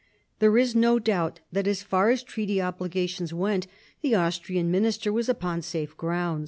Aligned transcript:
There 0.39 0.57
is 0.57 0.73
no 0.73 0.97
doubt 0.97 1.41
that 1.51 1.67
as 1.67 1.83
far 1.83 2.09
as 2.09 2.23
treaty 2.23 2.59
obligation 2.59 3.27
went, 3.37 3.67
the 4.01 4.15
Austrian 4.15 4.71
minister 4.71 5.13
was 5.13 5.29
upon 5.29 5.61
safe 5.61 5.95
ground. 5.95 6.39